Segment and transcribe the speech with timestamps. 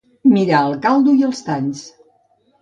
[0.35, 1.85] Mirar el caldo i els talls.